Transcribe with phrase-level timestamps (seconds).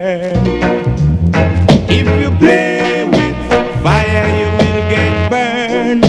[0.00, 0.46] If
[2.22, 3.36] you play with
[3.82, 6.04] fire, you will get burned.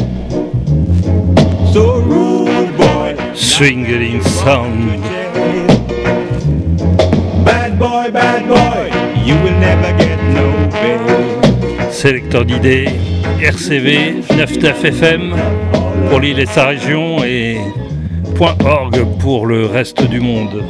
[1.74, 5.02] So rude boy, Swinging sound.
[7.44, 8.92] bad boy, bad boy,
[9.26, 11.00] you will never get no pay.
[11.92, 12.90] Sélecteur d'idées,
[13.42, 15.36] RCV, 99 FM
[16.12, 17.58] pour l'île et sa région et
[18.40, 20.64] .org pour le reste du monde.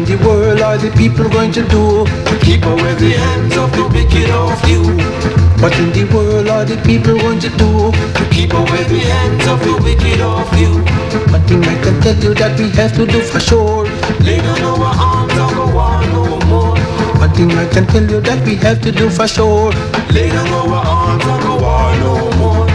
[0.00, 3.84] The world are the people going to do to keep away the hands of the
[3.92, 4.80] wicked of you?
[5.60, 9.46] What in the world are the people going to do to keep away the hands
[9.46, 10.72] of the wicked of you?
[11.30, 13.84] One thing I can tell you that we have to do for sure.
[14.24, 16.76] Lay down our arms and go on no more.
[17.20, 19.72] One thing I can tell you that we have to do for sure.
[20.10, 22.66] Lay down our arms and go on no more.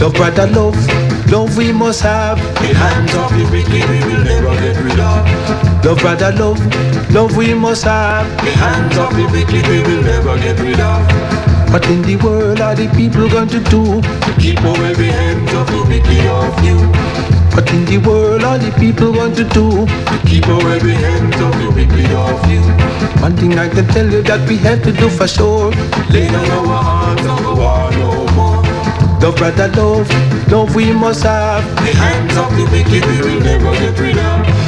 [0.00, 0.76] Love, brother, love,
[1.30, 2.38] love we must have.
[2.60, 5.84] The hands of the wicked we will never get rid of.
[5.84, 6.60] Love, brother, love,
[7.12, 8.26] love we must have.
[8.44, 11.02] The hands of the wicked we will never get rid of.
[11.72, 15.52] What in the world are the people going to do to keep away the hands
[15.52, 16.78] of the wicked of you?
[17.54, 21.40] What in the world are the people going to do to keep away the hands
[21.40, 22.62] of the wicked of you?
[23.22, 25.70] One thing I can tell you that we have to do for sure.
[26.10, 28.45] Lay down our hearts and go on no more.
[29.20, 30.08] Love, brother, love,
[30.52, 31.64] love we must have.
[31.76, 34.65] The hands of the wicked we will never get rid of.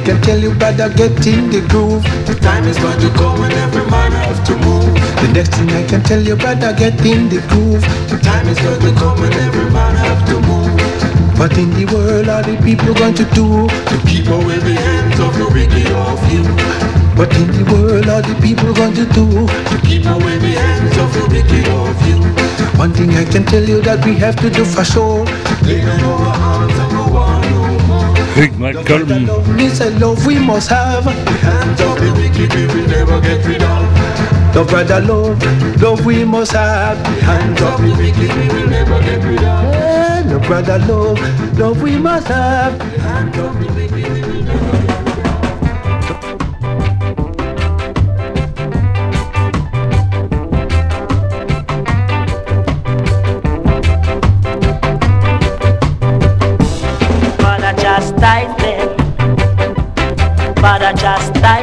[0.00, 2.02] Can tell you better get in the groove.
[2.26, 4.94] The time is going to come when every man have to move.
[5.20, 7.82] The next thing I can tell you better get in the groove.
[8.08, 10.72] The time is going to come when every man have to move.
[11.38, 15.18] What in the world are the people going to do to keep away the hands
[15.20, 16.44] of the wicked of you?
[17.16, 20.96] What in the world are the people going to do to keep away the hands
[20.96, 22.20] of the wicked of you?
[22.78, 25.24] One thing I can tell you that we have to do for sure.
[25.64, 26.99] Lay down our arms
[28.34, 28.42] more.
[28.42, 29.06] Rick Malcolm.
[29.56, 31.04] This a love we must have.
[31.04, 34.54] The hands of the wicked we will never get rid of.
[34.54, 36.98] Love, brother, love, love we must have.
[37.02, 40.30] The hands of the wicked we will never get rid of.
[40.30, 42.78] Love, brother, love, love we must have.
[42.78, 43.89] The hands of the wicked
[61.10, 61.59] Father,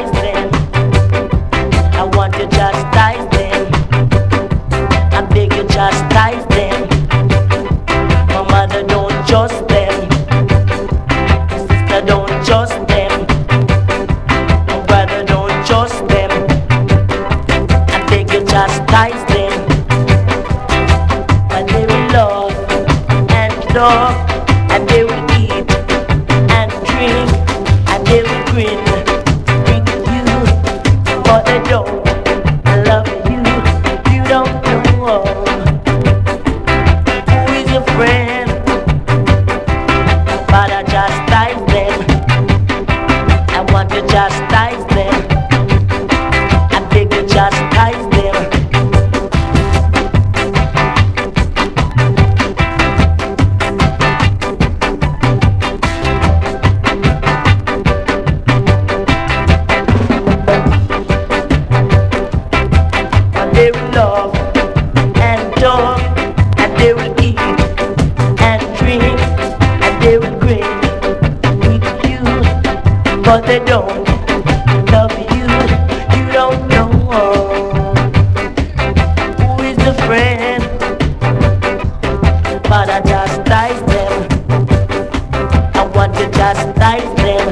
[86.18, 87.48] to chastise them.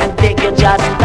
[0.00, 1.03] And take you chastise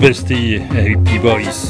[0.00, 1.67] Velsti avec B-Boys.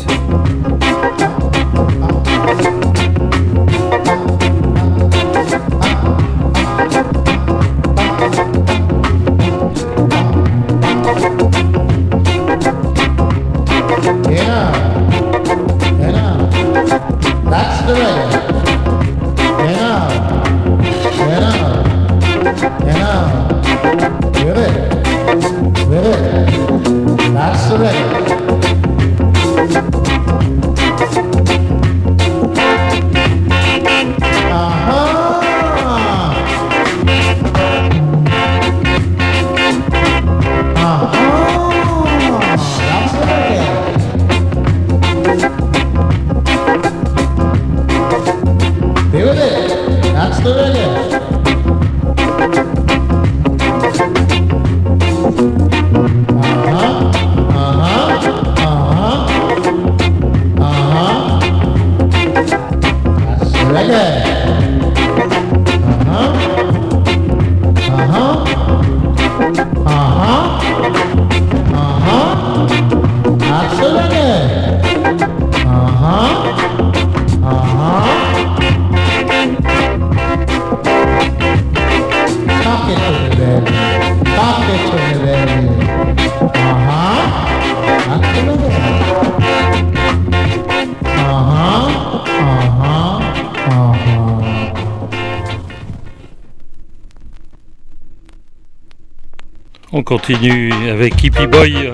[100.08, 101.92] Continue avec Hippie Boy.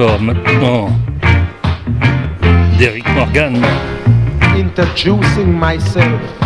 [0.00, 0.88] Explorateur maintenant
[2.78, 3.62] d'Eric Morgan.
[4.56, 6.39] Introducing myself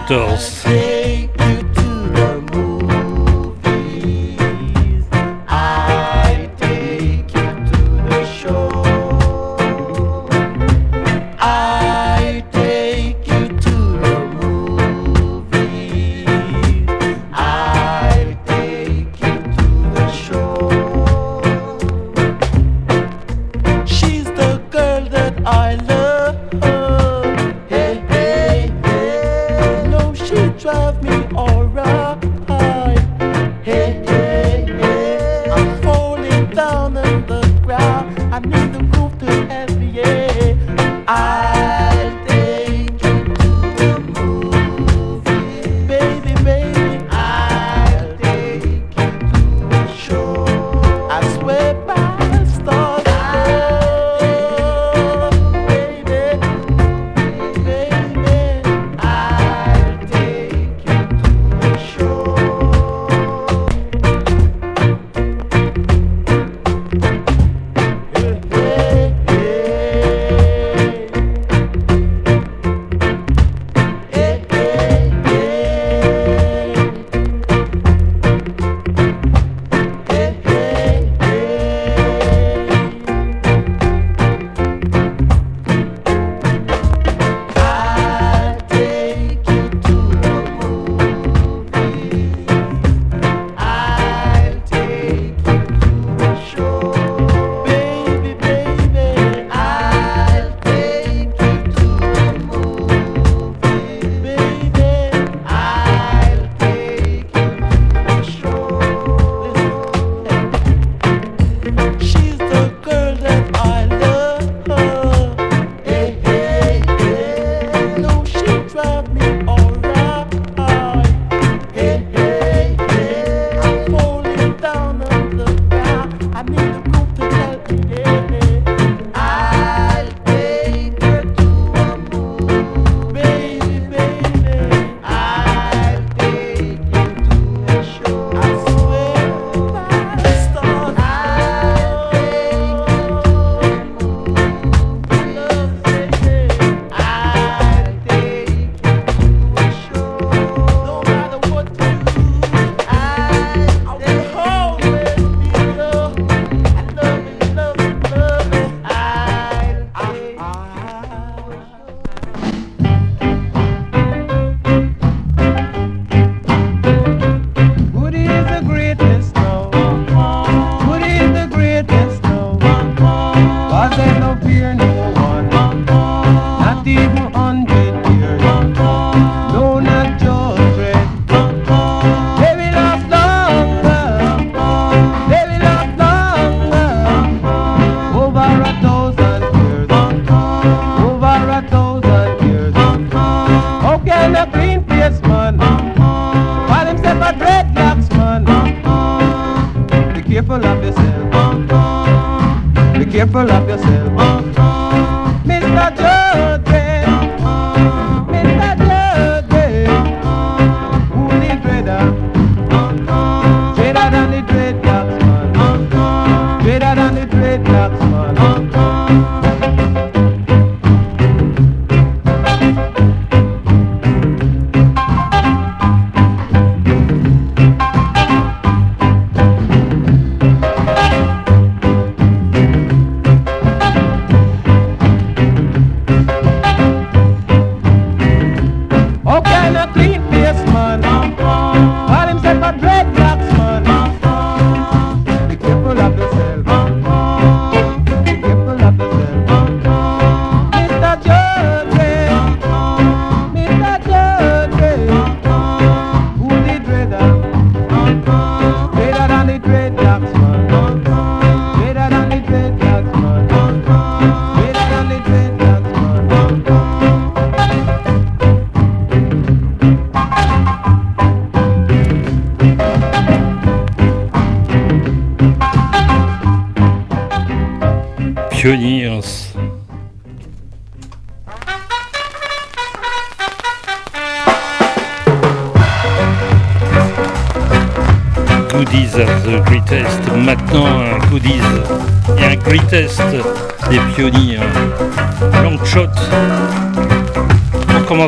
[0.00, 0.25] 14.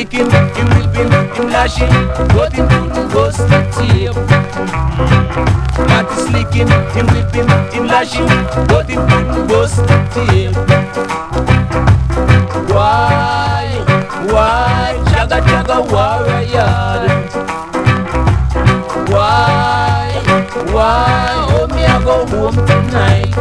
[0.00, 1.90] licking, him ripping, him lashing,
[2.32, 3.40] got him to ghost
[3.76, 4.14] tip.
[5.88, 8.26] Cat is licking, him whipping, him lashing,
[8.68, 9.76] got him to ghost
[10.14, 10.56] tip.
[12.72, 13.68] Why,
[14.32, 17.00] why, jaga jaga warrior?
[19.12, 20.16] Why,
[20.72, 23.36] why, oh me I go home tonight?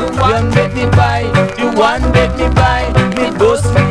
[0.00, 1.22] You one make me buy,
[1.56, 2.82] the one make me buy,
[3.14, 3.85] me those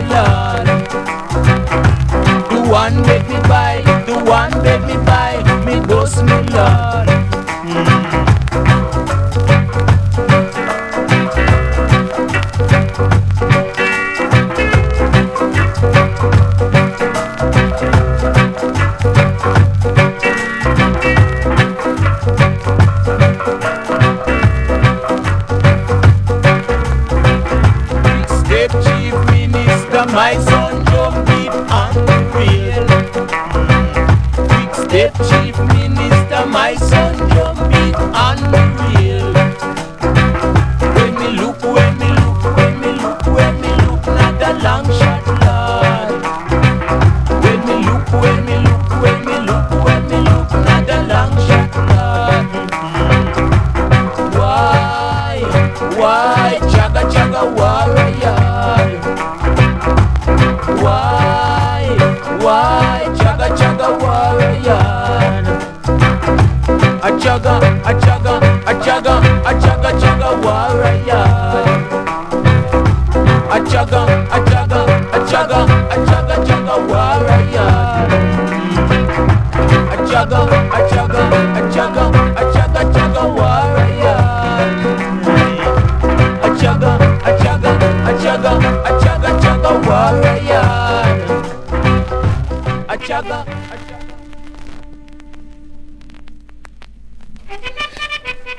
[2.92, 3.65] one with me,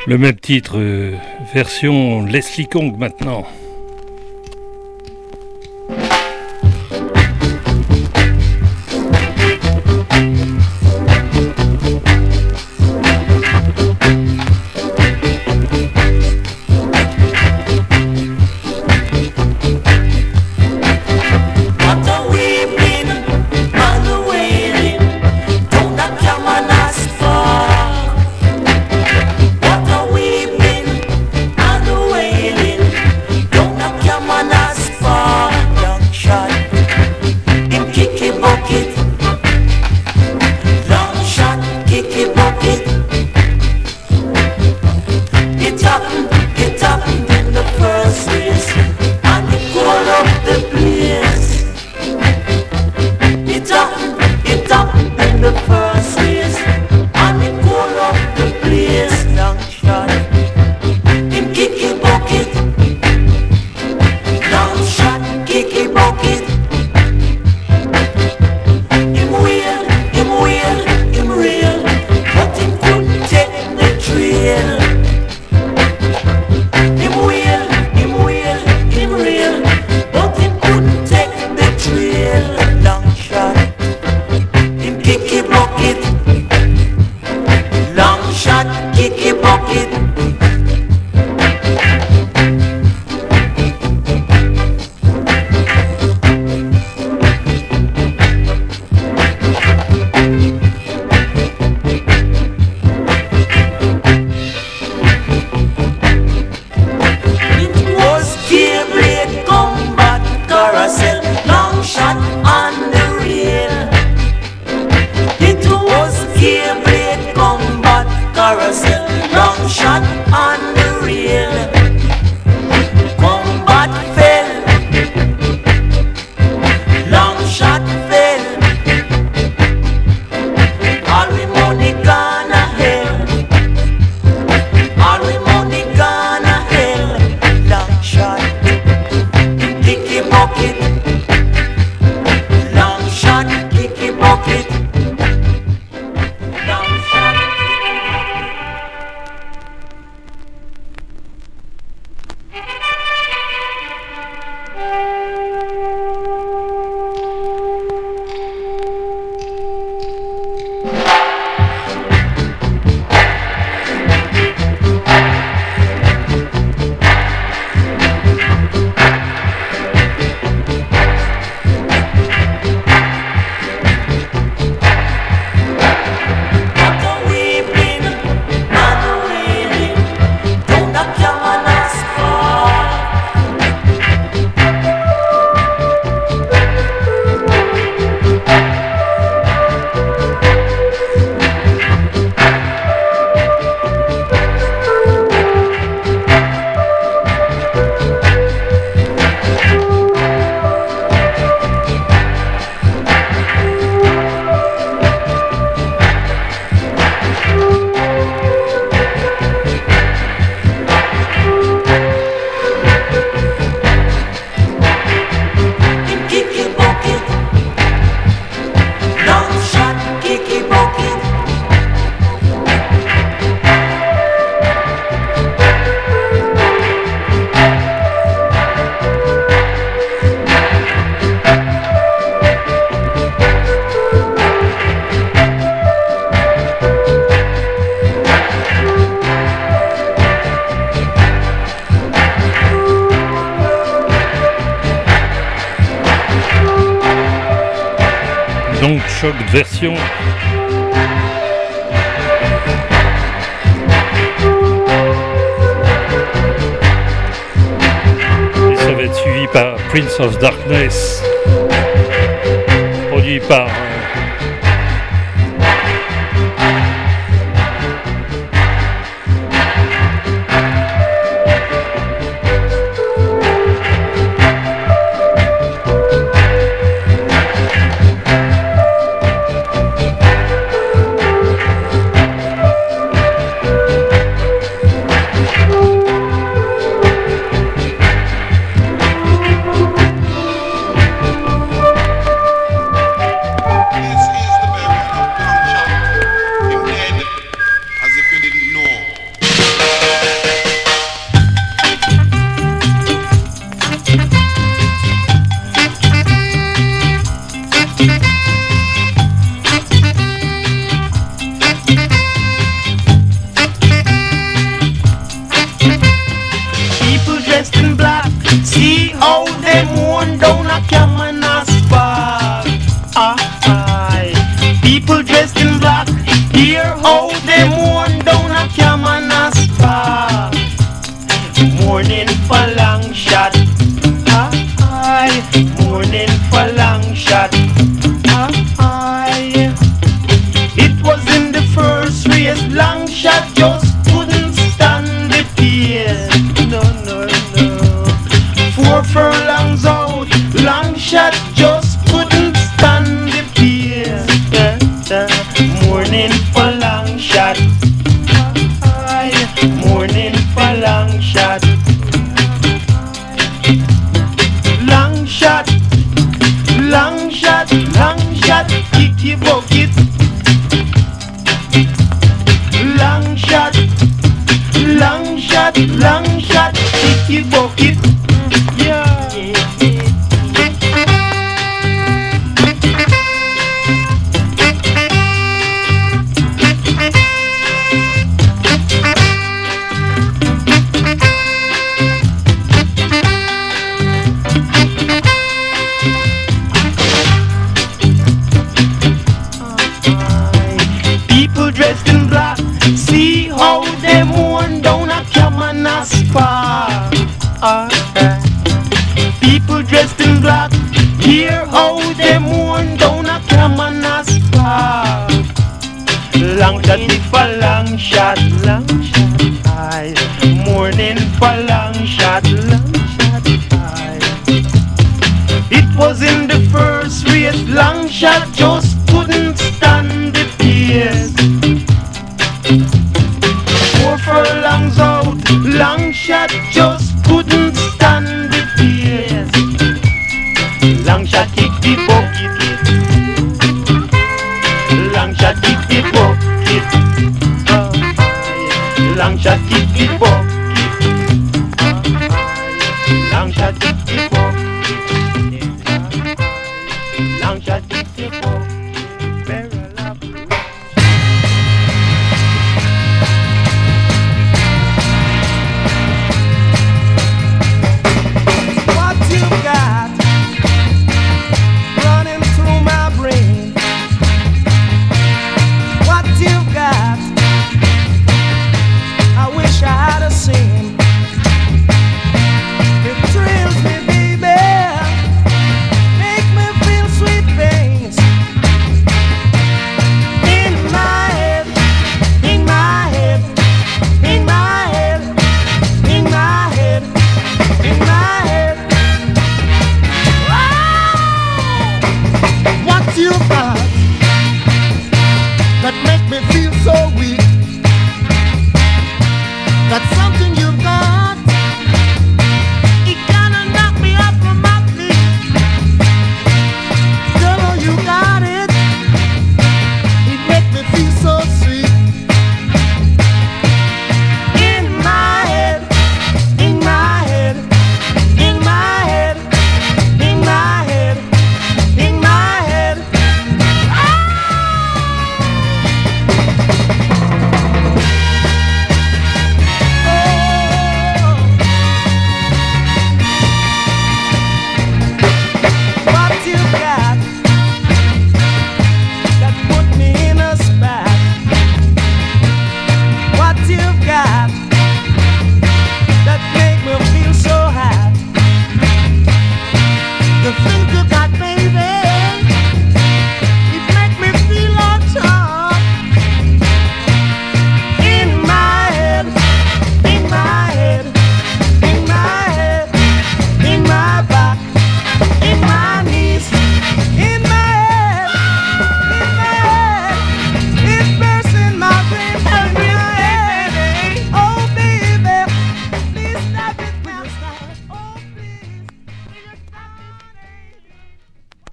[0.09, 1.16] Le même titre, euh,
[1.52, 3.44] version Leslie Kong maintenant.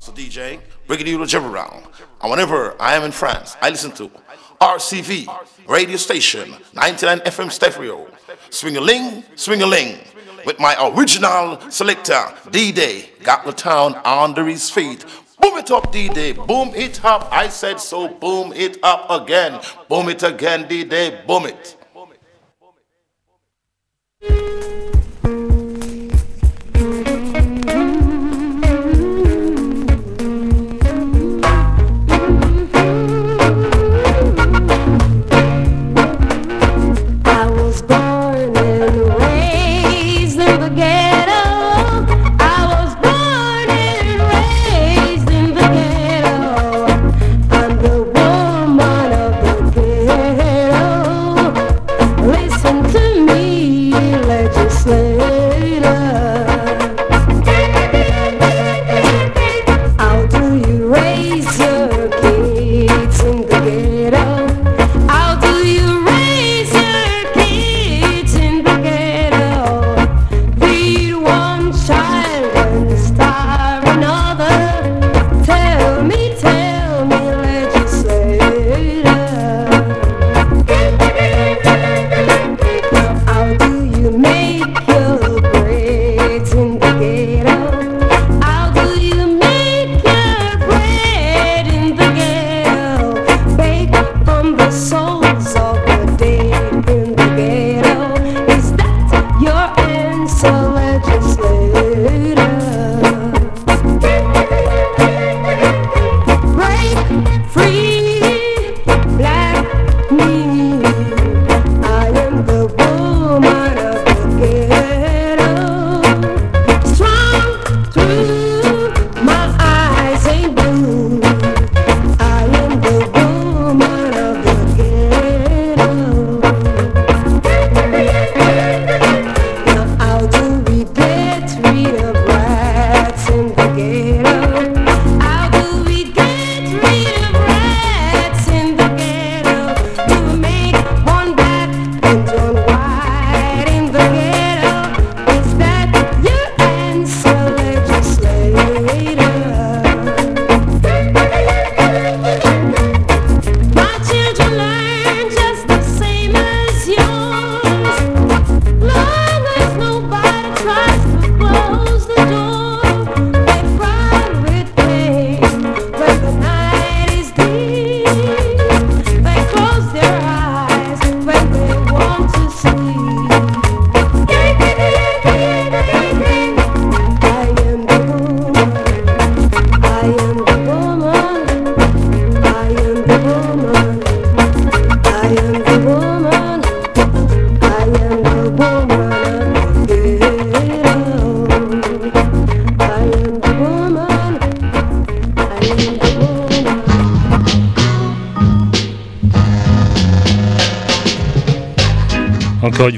[0.04, 1.88] So DJ, bringing you the jib around.
[2.22, 4.12] And whenever I am in France, I listen to
[4.60, 5.34] RCV,
[5.66, 8.06] radio station, 99 FM stereo.
[8.50, 10.00] Swing a ling, swing a ling.
[10.46, 15.06] With my original selector, DDay, got the town under his feet.
[15.40, 16.36] Boom it up, DDay.
[16.48, 17.30] Boom it up.
[17.32, 18.10] I said so.
[18.10, 19.62] Boom it up again.
[19.88, 21.26] Boom it again, DDay.
[21.26, 21.78] Boom it.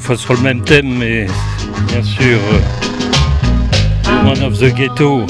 [0.06, 1.26] fois sur le même thème, mais
[1.88, 5.26] bien sûr, euh, One of the Ghetto.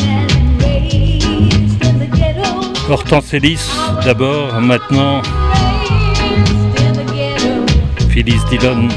[2.90, 3.70] Hortense Ellis
[4.04, 5.22] d'abord, maintenant
[8.10, 8.90] Phyllis Dillon.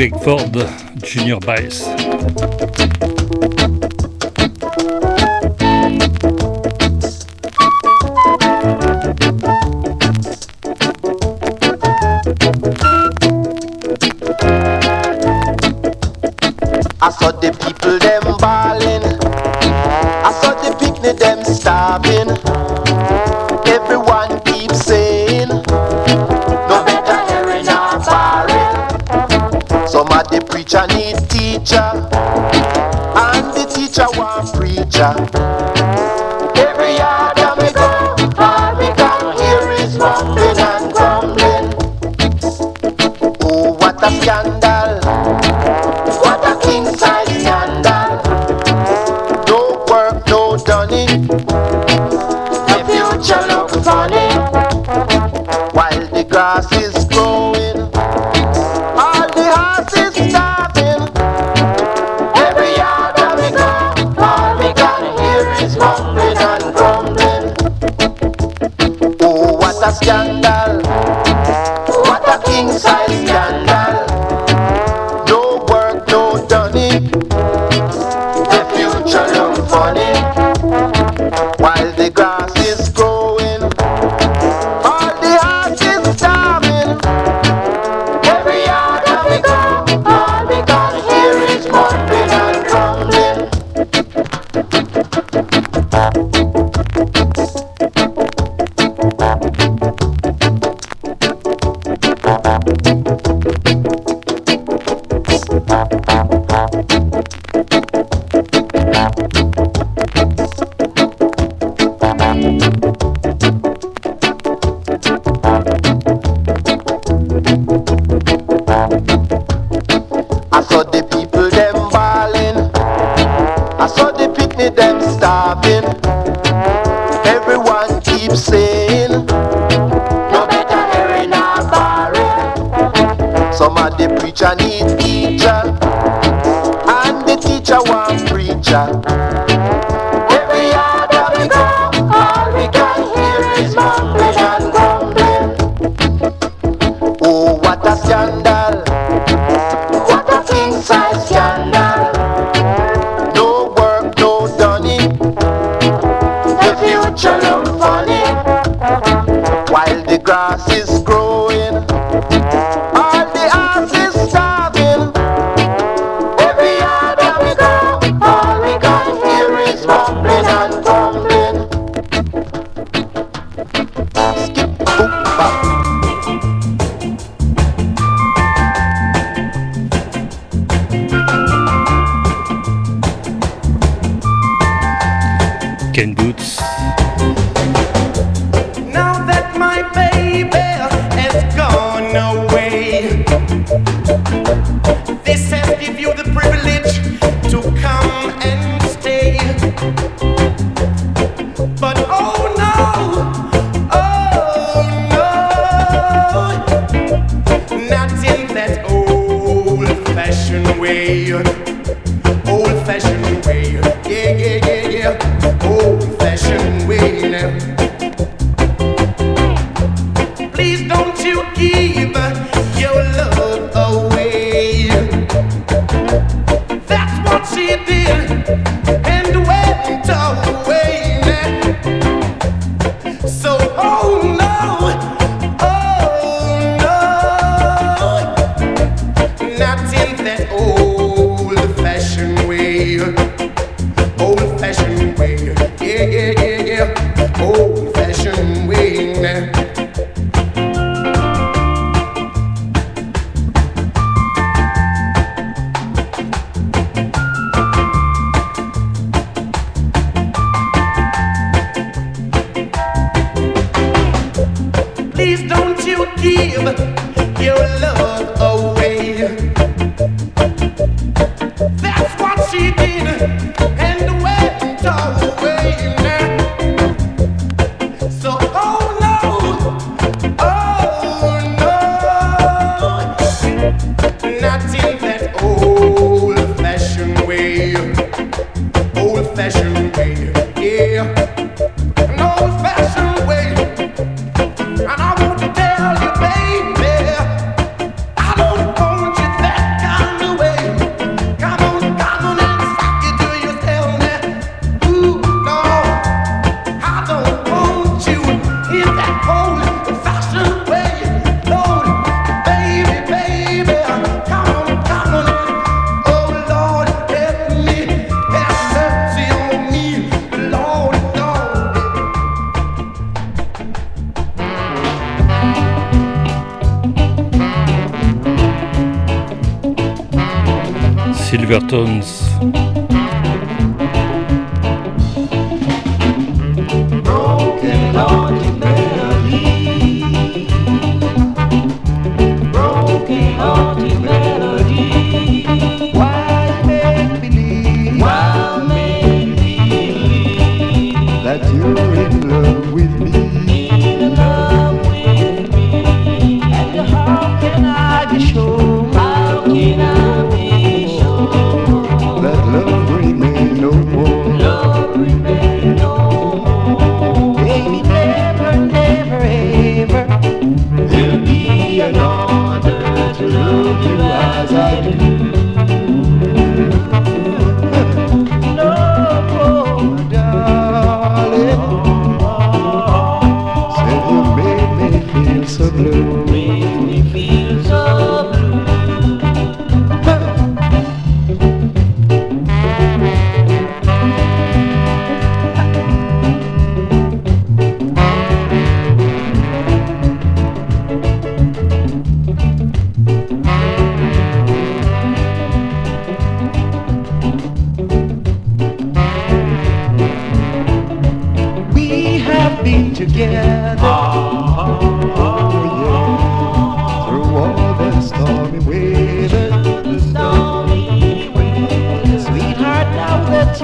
[0.00, 0.66] Bigford
[1.04, 2.99] Junior Bice.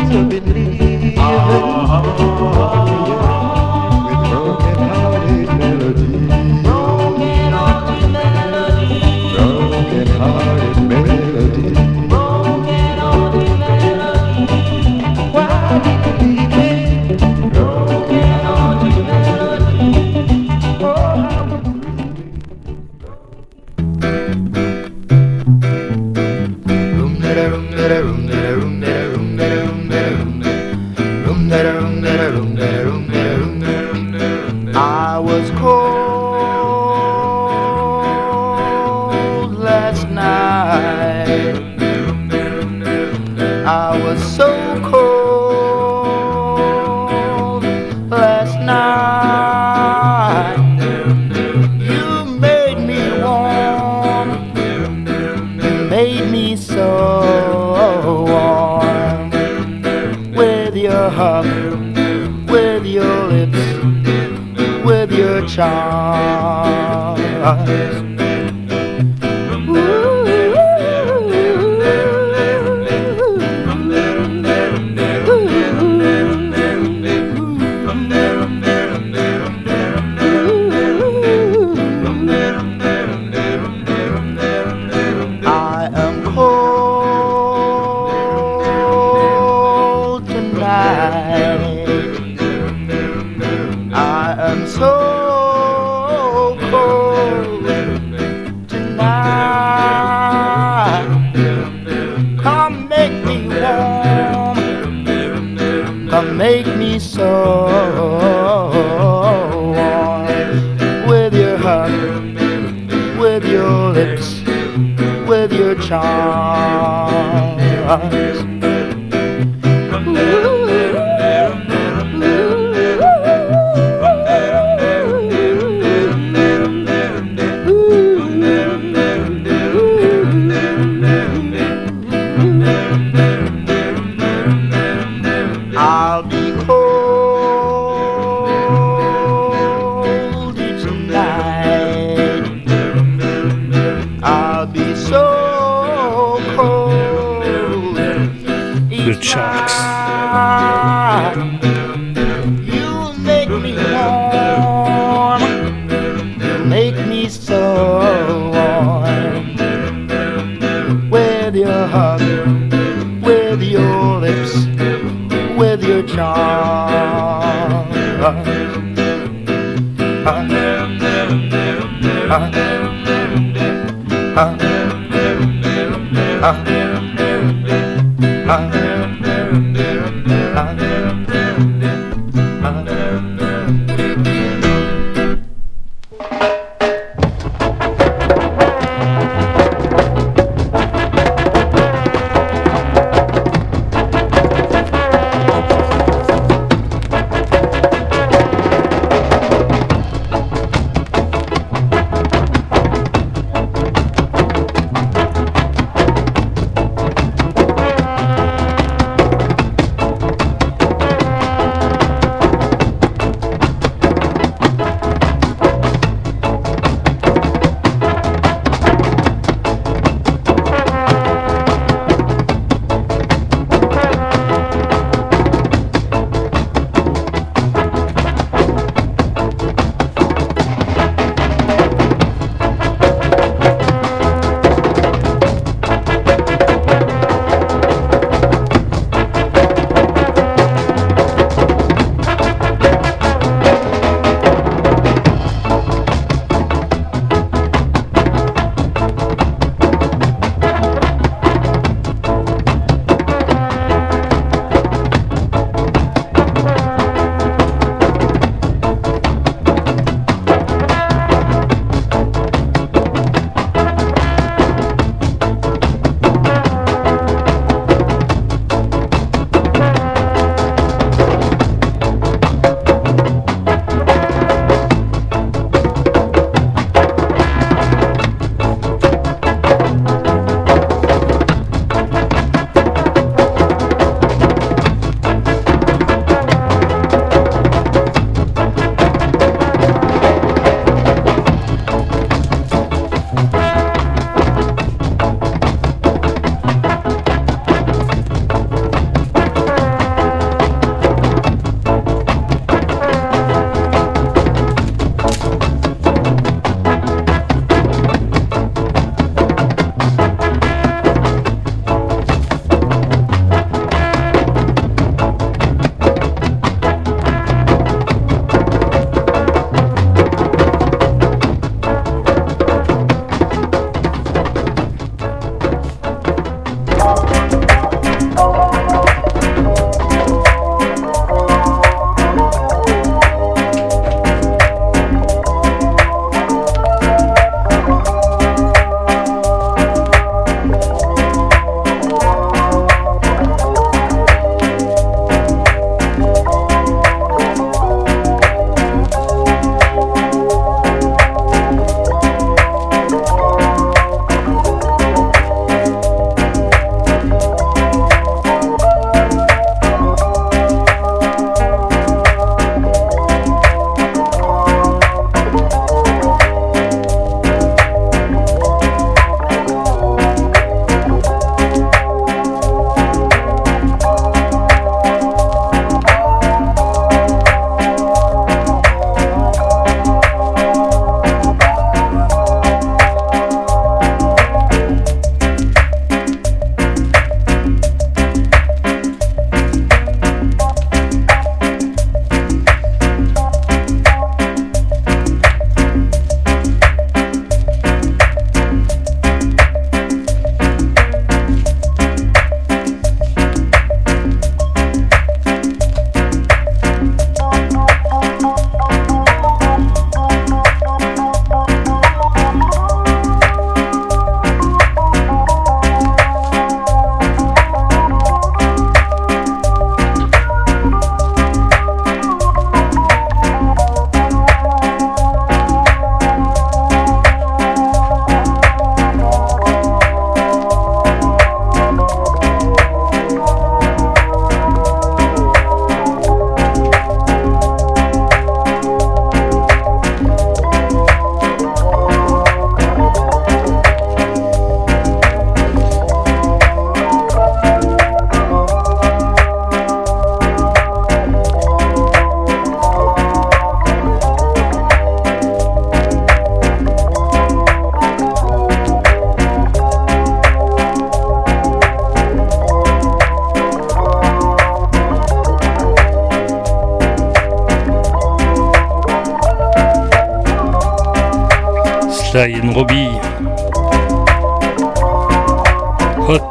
[0.08, 0.55] Now that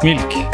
[0.03, 0.44] Milk.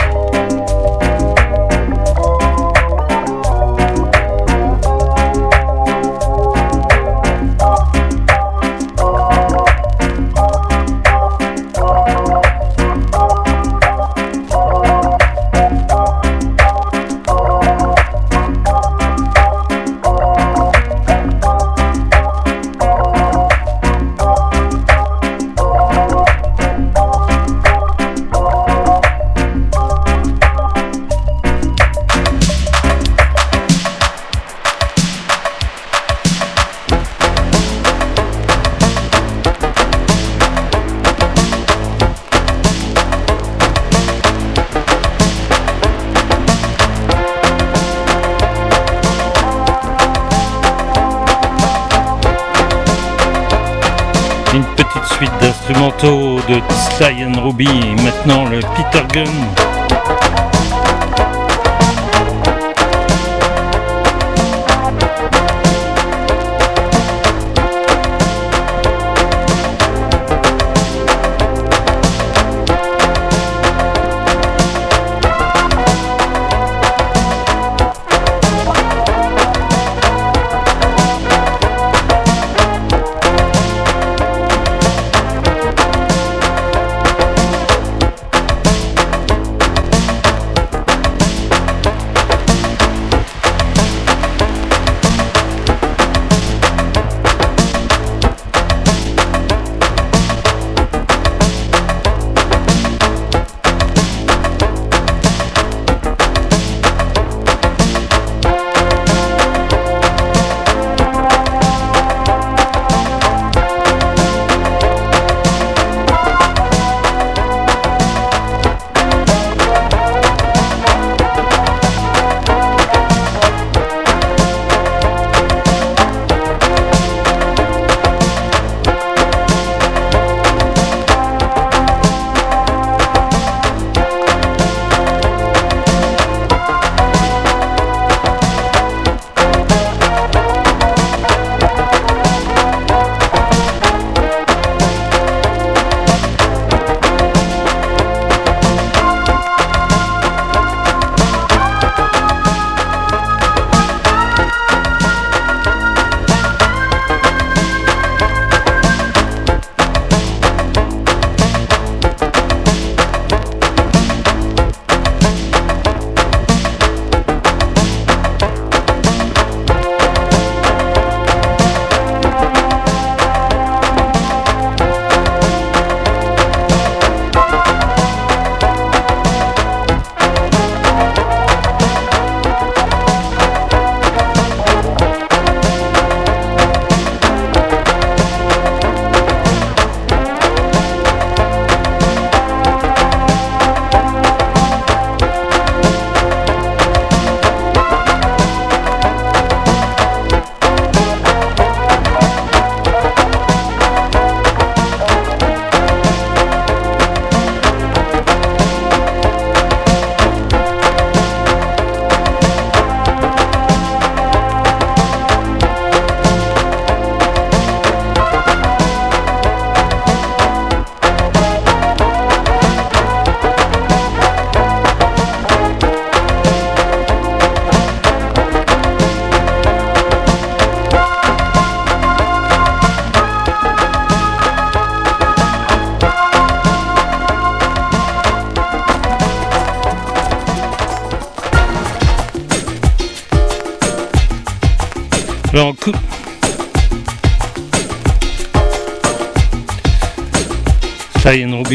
[57.61, 59.60] Moby et maintenant le Peter Gunn.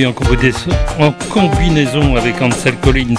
[0.07, 0.71] En combinaison,
[1.01, 3.15] en combinaison avec Ansel Collins.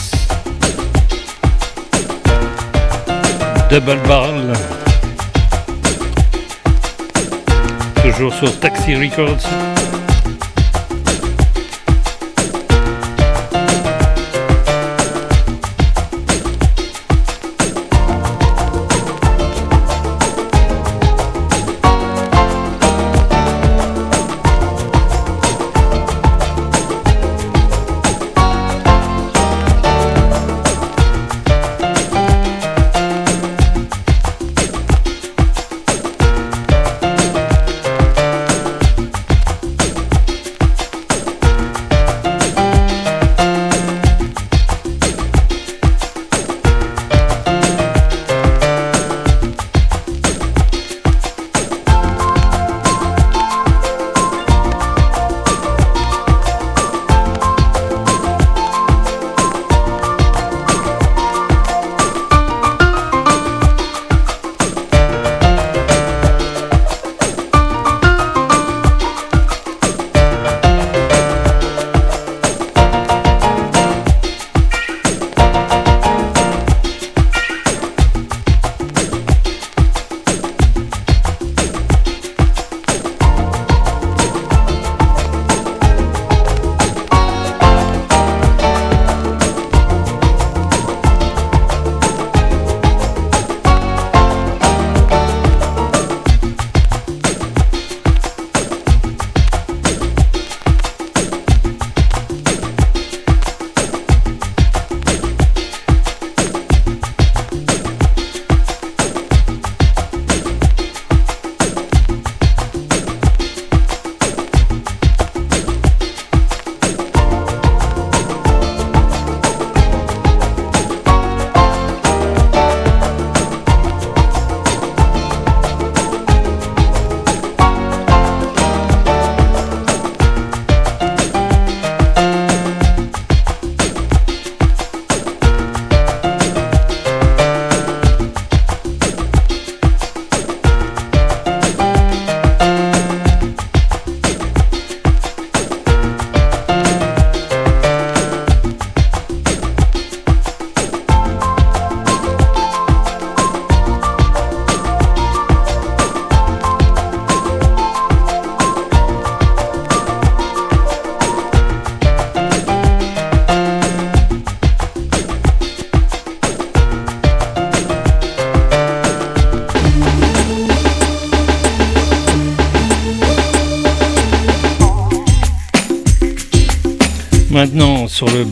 [3.70, 4.54] Double Barrel.
[8.04, 9.77] Toujours sur Taxi Records.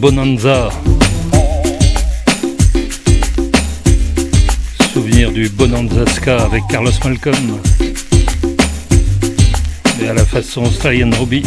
[0.05, 0.69] Bonanza.
[4.93, 7.59] Souvenir du Bonanza Ska avec Carlos Malcolm.
[9.99, 11.41] Et à la façon Sly Robbie.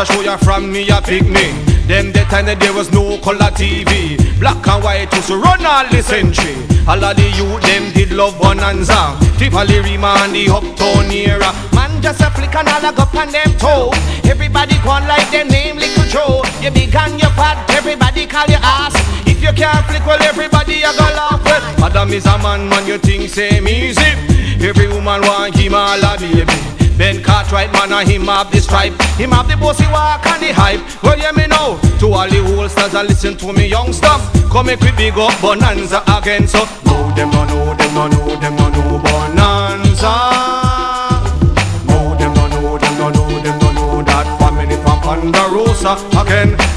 [0.00, 1.52] A show ya from me a picnic.
[1.84, 4.16] Them the time that there was no color TV.
[4.40, 6.56] Black and white to run all the century.
[6.88, 9.18] All of the youth them did love bonanza.
[9.36, 11.52] Tivoli Rima and the uptown era.
[11.76, 13.92] Man just a flick and all a go on them toe.
[14.24, 16.40] Everybody go on like them name Little Joe.
[16.64, 18.96] You big and you fat, everybody call you ass.
[19.28, 21.44] If you can't flick, well everybody a go laugh.
[21.44, 24.16] Well, Adam is a man, man you think same easy.
[24.64, 26.79] Every woman want him all a baby.
[27.00, 30.52] Ben Cartwright man and him have the stripe Him have the bossy walk and the
[30.52, 30.84] hype.
[31.02, 31.80] Well yeah me know.
[31.98, 34.20] To all the whole stars that listen to me young stuff
[34.52, 36.46] Come make we big up Bonanza again.
[36.46, 40.12] So know them no know them no know them no know Bonanza.
[41.88, 46.69] Know them no know them no know them no know That family from Ponderosa again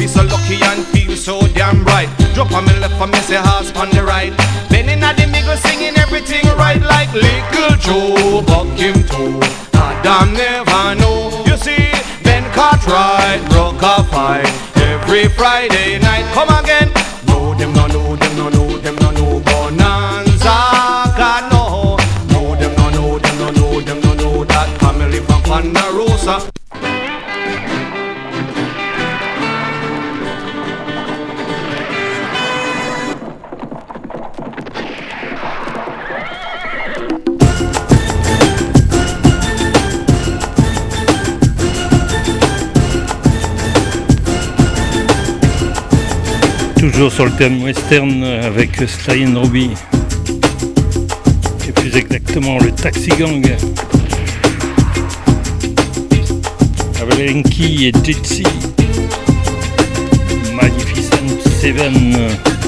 [0.00, 2.08] be so lucky and feel so damn right?
[2.32, 4.32] Drop on me left and me say horse on the right
[4.70, 9.38] Bending at the middle singing everything right Like little Joe buck him too
[9.76, 11.92] Adam never know You see
[12.24, 16.24] Ben Cartwright, broke a fight every Friday night.
[16.32, 16.88] Come again.
[17.26, 20.56] No, them no know, them no know, them no know bonanza.
[21.20, 21.96] God no.
[22.32, 26.50] No, them no know, them no know, them no know that family from Ponderosa.
[47.08, 49.70] Sur le thème western avec Sly and Robbie.
[51.66, 53.42] Et plus exactement le Taxi Gang.
[57.00, 58.44] Avec Enki et Jitsi.
[60.52, 62.59] Magnificent Seven.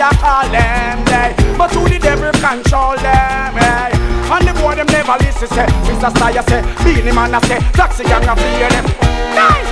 [0.00, 3.92] I call them say But who the devil control them hey?
[4.32, 6.08] And the boy them never listen say Mr.
[6.16, 8.84] Style say Beenie Man a say Taxi gang a fear them.
[9.36, 9.68] Nice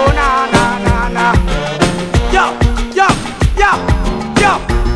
[0.00, 0.08] Oh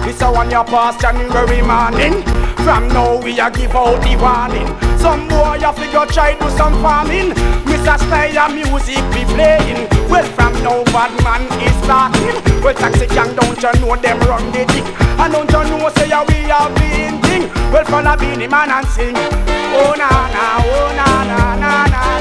[0.05, 2.23] This one your past January morning.
[2.65, 4.69] From now we a give out the warning.
[4.99, 7.31] Some boy a figure try do some farming.
[7.65, 7.99] Mr.
[7.99, 12.37] Style music be playing Well from now bad man is starting.
[12.63, 14.85] Well taxi gang don't you know them run the thing?
[15.17, 18.87] And don't you know say ya we have been thing Well follow Beenie Man and
[18.89, 19.17] sing.
[19.17, 22.12] Oh na na, oh na na na na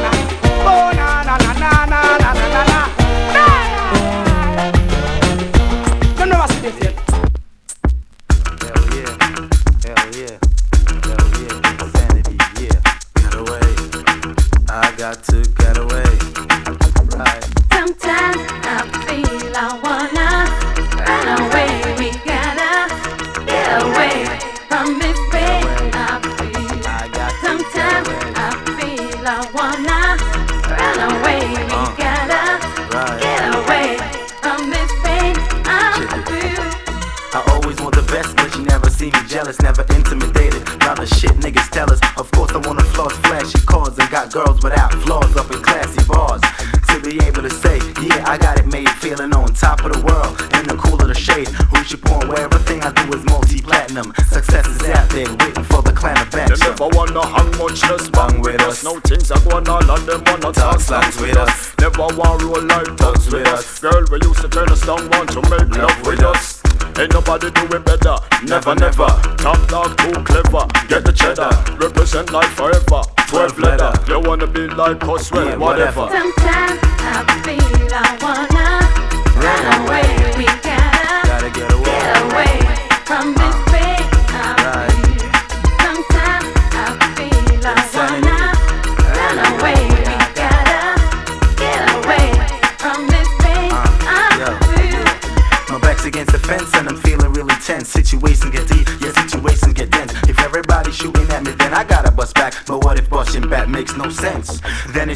[44.32, 46.42] got girls without flaws up in classy bars.
[46.90, 50.02] To be able to say, yeah, I got it made, feeling on top of the
[50.04, 51.48] world, in the cool of the shade.
[51.72, 54.14] Who's your point where everything I do is multi platinum?
[54.28, 56.60] Success is out there, waiting for the clan of Them back.
[56.60, 58.84] never wanna hang much less bang with us.
[58.84, 61.74] No things are going all and them wanna talk slangs with us.
[61.80, 63.80] Never want roll like thugs with us.
[63.80, 66.62] Girl, we used to turn us down, want to make love with us.
[67.00, 69.08] Ain't nobody do it better, never, never.
[69.40, 71.50] Top dog too clever, get the cheddar.
[71.80, 74.01] Represent life forever, 12 letter.
[74.22, 76.08] They wanna be like us, well, whatever.
[76.12, 80.11] Sometimes I feel I wanna run away.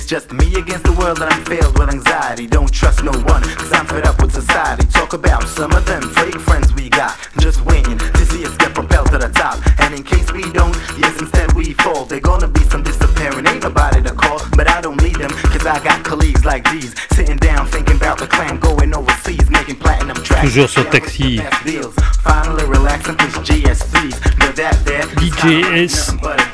[0.05, 2.45] It's just me against the world and I'm filled with anxiety.
[2.45, 4.85] Don't trust no one, cause I'm fed up with society.
[4.87, 8.75] Talk about some of them fake friends we got, just waiting to see us get
[8.75, 9.57] propelled to the top.
[9.79, 12.05] And in case we don't, yes, instead we fall.
[12.05, 14.41] They're gonna be some disappearing, ain't nobody to call.
[14.55, 16.93] But I don't need them, cause I got colleagues like these.
[17.15, 20.45] Sitting down thinking about the clan going overseas, making platinum tracks.
[20.45, 21.41] Toujours sur Taxi.
[21.65, 21.95] deals.
[22.21, 24.37] Finally relaxing, GS3s.
[24.37, 25.63] But that there, DJ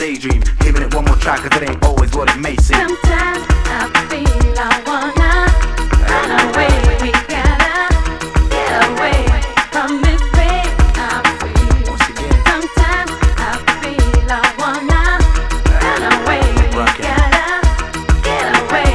[0.01, 0.11] S.
[0.11, 0.41] nothing but a daydream.
[0.59, 2.77] Giving it one more try, cause it ain't always what it may seem.
[2.77, 5.47] Sometimes I feel I wanna
[6.09, 6.73] run away.
[7.01, 7.89] We gotta
[8.49, 9.19] get away
[9.71, 11.97] from this pain I feel.
[12.49, 13.51] Sometimes I
[13.81, 15.03] feel I wanna
[15.81, 16.43] run away.
[16.57, 17.47] We gotta
[18.23, 18.91] get away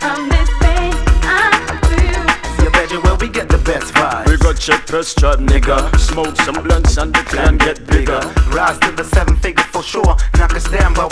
[0.00, 0.92] from this pain
[1.24, 1.52] I
[1.88, 2.64] feel.
[2.64, 4.28] You bet you where we get the best vibes.
[4.28, 5.78] We got check press job, nigga.
[5.98, 8.20] Smoke some blunts and the clan get bigger.
[8.50, 10.16] Rise to the seven figure for sure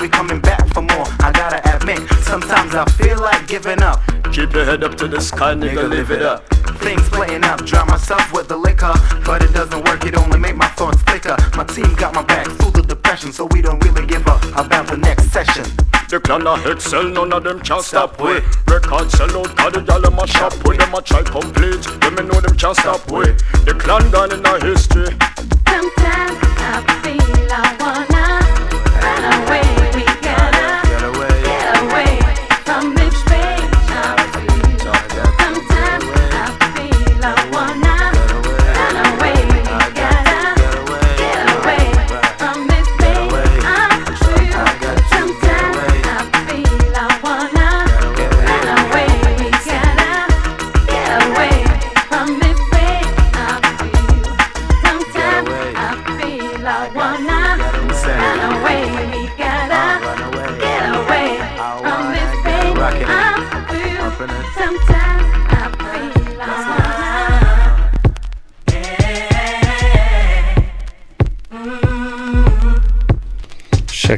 [0.04, 1.06] hungry, coming back for more.
[1.20, 4.00] I gotta admit, sometimes I feel like giving up.
[4.32, 6.46] Keep your head up to the sky, nigga, live it up.
[6.80, 8.92] Things playing up, drown myself with the liquor.
[9.24, 11.36] But it doesn't work, it only make my thoughts thicker.
[11.56, 14.86] My team got my back through the depression, so we don't really give up about
[14.88, 15.64] the next session.
[16.08, 18.40] The clan a hit sell, none of them can stop way.
[18.68, 20.76] Record sell out, the y'all in my shop way.
[20.76, 23.32] Them a try complete, Let me know them can stop way.
[23.64, 24.93] The clan down in the history.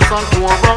[0.00, 0.67] verse and chorus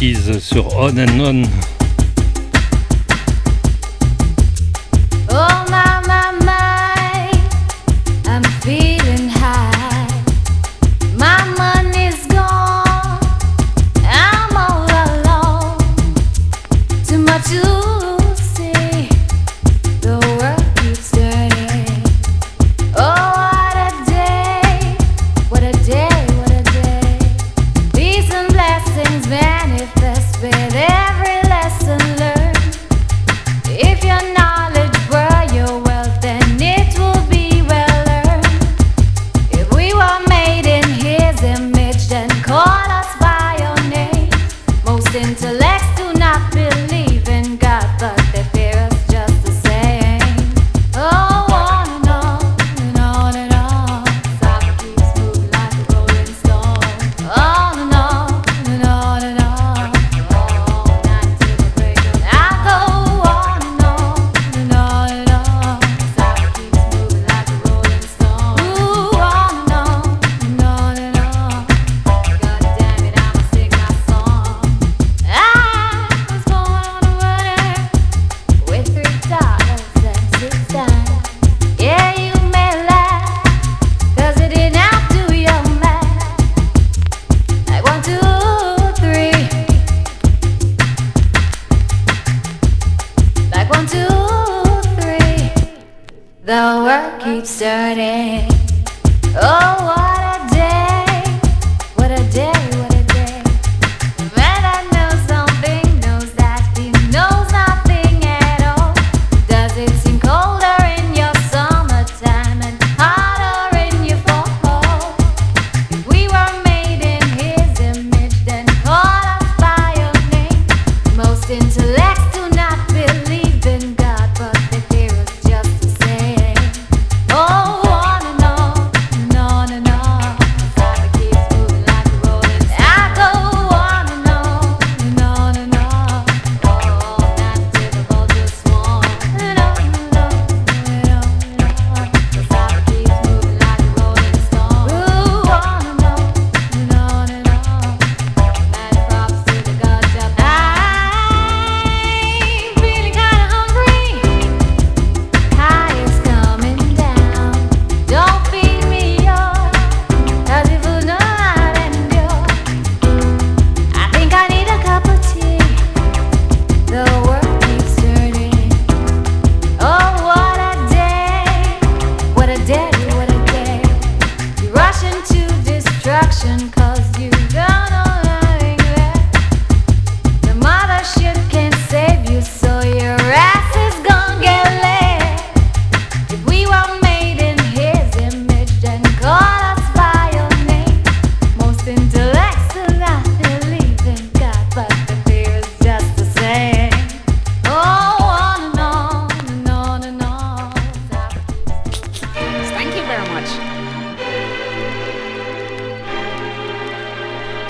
[0.00, 1.77] Sur On and On.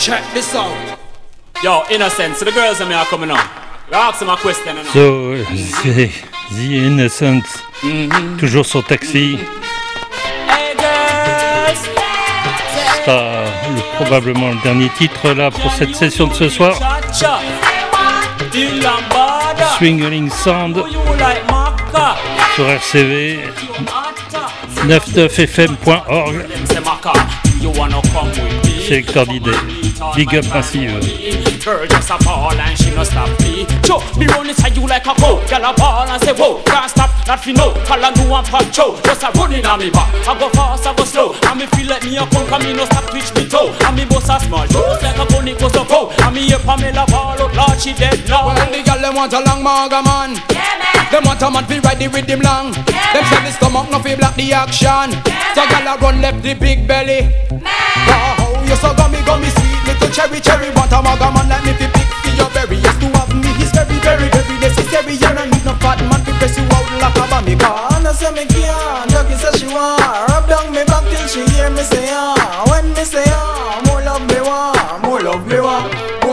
[0.08, 0.72] Check this out.
[1.62, 2.36] Yo, innocent.
[2.36, 3.38] So the girls and me are coming on.
[3.90, 4.76] We ask them a question.
[4.76, 4.90] You know.
[4.92, 5.36] So,
[5.82, 6.10] c'est
[6.50, 7.42] The Innocent,
[8.38, 9.38] toujours sur taxi.
[11.76, 13.44] Ce sera
[13.74, 16.74] le- probablement le dernier titre là pour cette session de ce soir.
[19.76, 21.00] Swingling Sound You
[21.50, 22.16] Maka.
[22.54, 23.40] sur RCV
[24.86, 26.46] 99fm.org.
[26.66, 27.12] Say Maka.
[27.60, 28.86] You wanna come with me?
[28.86, 29.50] Sélecteur d'idées.
[30.14, 31.02] Big up massive.
[31.58, 33.66] Girl just a fall and she no stop me.
[33.82, 35.42] Joe, me run inside you like a cow.
[35.50, 37.74] Girl a ball and say whoa, can't stop, not fi no.
[37.82, 38.94] Call a new one pop show.
[39.02, 40.14] Just a running on me back.
[40.22, 41.34] I go fast, I go slow.
[41.50, 43.74] And me feel like me a punk and me no stop twitch me toe.
[43.86, 46.14] And me bust a small shoes like a gun it goes so cold.
[46.22, 48.54] And me hear Pamela ball out Lord she dead now.
[48.54, 50.38] Well, the girl them want a long maga man.
[51.10, 52.70] Them want a man fi ride the rhythm long.
[52.70, 55.10] Them say the stomach no fi block the action.
[55.58, 57.34] So girl a run left the big belly.
[57.50, 60.68] Wow, you so gummy gummy sweet little cherry cherry.
[60.76, 62.76] Want a maga man like me fi pick for your berry.
[62.76, 65.16] Yes, to have me is very very very necessary.
[65.16, 67.88] You don't need no fat man fi press you out like a bammy car.
[67.96, 71.70] Anna say me can't, Jackie say she want Rub down me back till she hear
[71.70, 75.92] me say ah When me say ah, more love me want More love me want,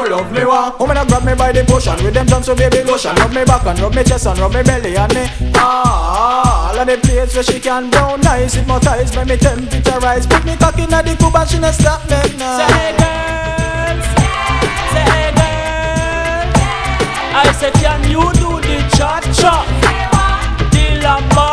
[0.10, 3.34] love me want Woman grab me by the potion With them Johnson baby lotion Rub
[3.34, 5.26] me back and rub me chest and rub me belly and me
[5.56, 8.80] Ah, all of the place where she can brown nice more
[9.16, 12.20] make me temperature rise Put me cock inna the coupe and she no stop me
[12.38, 13.45] now Say girls,
[14.96, 16.56] say girls.
[17.34, 19.56] I say can you do the cha cha?
[20.72, 21.45] The.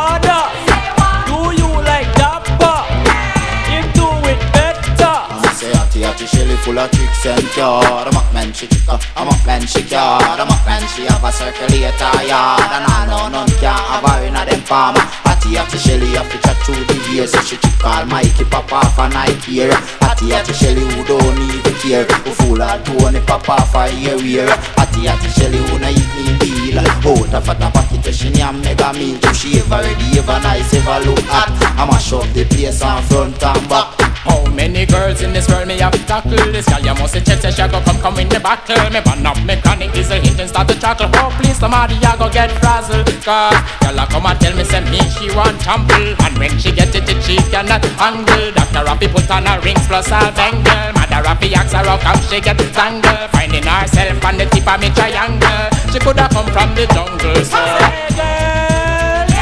[6.23, 7.66] Hotty shelly full of tricks and cure.
[7.66, 9.99] I'm up man she chica, I'm up man she cure.
[9.99, 12.62] I'm up man she have a circulator yard.
[12.62, 14.94] And I know none can have her in a them farm.
[15.27, 18.73] Hotty hotty shelly have to chat through the years So she chick all Mikey pop
[18.73, 22.05] off and I care Hotty hotty shelly who don't even care.
[22.05, 24.47] Who fool her Tony pop off her ear wear
[24.78, 26.31] Hotty hotty shelly who no eat me
[26.73, 30.74] deal Out of a pocket she nyam mega meal To she ever ready, ever nice,
[30.74, 35.23] ever look hot I mash up the place on front and back How many girls
[35.23, 36.39] in this world me have tackle?
[36.53, 38.78] This girl you must check say she go come come in the battle.
[38.94, 41.11] Me burn up mechanic diesel engine start to chuckle.
[41.19, 43.11] Oh please somebody I go get frazzled.
[43.27, 46.15] Cause girl a come and tell me say me she want tumble.
[46.23, 48.53] And when she get it, it she cannot handle.
[48.55, 50.94] Doctor Rappy put on her rings plus a bangle.
[50.94, 53.27] Mother Rappy ask her how come she get tangled.
[53.35, 55.66] Finding herself on the tip of me triangle.
[55.90, 57.44] She coulda come from the jungle.
[57.44, 59.32] So hey girls,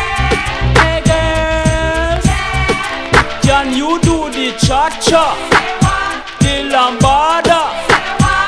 [0.80, 2.26] hey girls,
[3.47, 5.36] can you do the cha cha?
[6.40, 7.60] The lambada.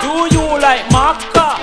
[0.02, 1.56] Do you like Maka?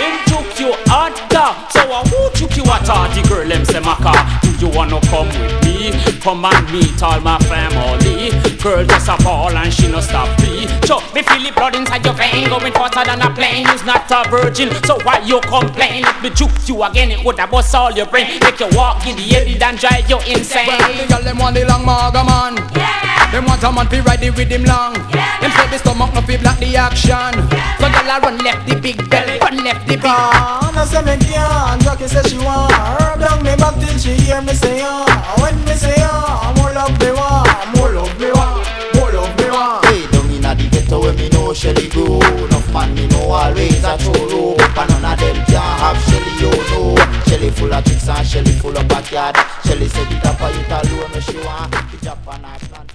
[0.00, 1.50] Him took you hotter.
[1.70, 3.08] So uh, who took you hotter?
[3.14, 4.12] The girl them say Maka.
[4.42, 6.20] Do you wanna come with me?
[6.20, 8.30] Come and meet all my family.
[8.60, 10.68] Girl just a ball and she no stop me.
[10.84, 13.64] So me feel the blood inside your vein going faster than a plane.
[13.66, 16.04] You's not a virgin, so why you complain?
[16.04, 18.38] If me juke you again, it woulda bust all your brain.
[18.44, 20.68] Make you walk in the head and drive you insane.
[20.68, 22.60] Well, the girl them want the long maga man.
[22.76, 23.32] Yeah.
[23.32, 24.94] Them want a man fi ride it with him long.
[25.14, 25.40] Yeah.
[25.40, 27.32] Them say the stomach no fi block the action.
[27.80, 30.04] So girl a run left the big belly, run left the big.
[30.04, 31.80] Ah, no say me can't.
[31.80, 32.72] Jackie say she want.
[32.72, 35.06] Herb down me back till she hear me say ah.
[35.40, 38.66] When me say ah, more love me want, more love me want,
[38.96, 39.84] more love me want.
[39.86, 43.84] Hey, down inna the ghetto where me know Shelly grow, enough man me know always
[43.84, 47.22] a choro, but none of them can have Shelly, oh, you know.
[47.26, 49.36] Shelly full of tricks and Shelly full of backyard.
[49.64, 52.89] Shelly said it up for you to know she want the Japan Iceland.